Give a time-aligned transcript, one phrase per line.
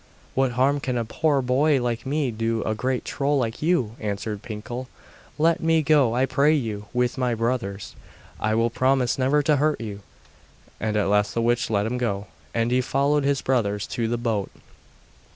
[0.33, 4.41] 'What harm can a poor boy like me do a great Troll like you?' answered
[4.41, 4.87] Pinkel.
[5.37, 7.95] 'Let me go, I pray you, with my brothers.
[8.39, 10.01] I will promise never to hurt you.'
[10.79, 14.17] And at last the witch let him go, and he followed his brothers to the
[14.17, 14.49] boat.